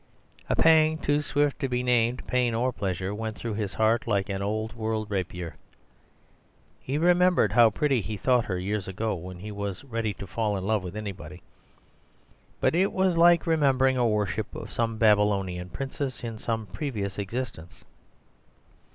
A 0.49 0.55
pang 0.55 0.97
too 0.97 1.21
swift 1.21 1.59
to 1.59 1.69
be 1.69 1.83
named 1.83 2.25
pain 2.25 2.55
or 2.55 2.73
pleasure 2.73 3.13
went 3.13 3.35
through 3.37 3.53
his 3.53 3.75
heart 3.75 4.07
like 4.07 4.29
an 4.29 4.41
old 4.41 4.73
world 4.73 5.11
rapier. 5.11 5.57
He 6.79 6.97
remembered 6.97 7.51
how 7.51 7.69
pretty 7.69 8.01
he 8.01 8.17
thought 8.17 8.45
her 8.45 8.57
years 8.57 8.87
ago, 8.87 9.13
when 9.13 9.37
he 9.37 9.51
was 9.51 9.83
ready 9.83 10.15
to 10.15 10.25
fall 10.25 10.57
in 10.57 10.65
love 10.65 10.81
with 10.81 10.95
anybody; 10.95 11.43
but 12.59 12.73
it 12.73 12.91
was 12.91 13.15
like 13.15 13.45
remembering 13.45 13.95
a 13.97 14.07
worship 14.07 14.55
of 14.55 14.71
some 14.71 14.97
Babylonian 14.97 15.69
princess 15.69 16.23
in 16.23 16.39
some 16.39 16.65
previous 16.65 17.19
existence. 17.19 17.83